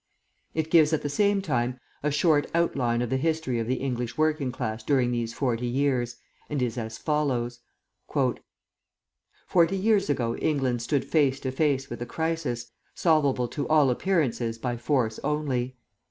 [0.55, 4.17] It gives at the same time a short outline of the history of the English
[4.17, 6.15] working class during these forty years,
[6.49, 7.59] and is as follows:
[9.47, 14.57] "Forty years ago England stood face to face with a crisis, solvable to all appearances
[14.57, 15.77] by force only.